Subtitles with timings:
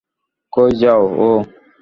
[0.53, 1.29] কই যায় ও?